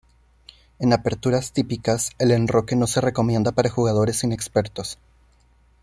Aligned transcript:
En 0.79 0.93
aperturas 0.93 1.51
típicas, 1.51 2.09
el 2.17 2.31
enroque 2.31 2.75
no 2.75 2.87
se 2.87 3.01
recomienda 3.01 3.51
para 3.51 3.69
jugadores 3.69 4.23
inexpertos. 4.23 4.97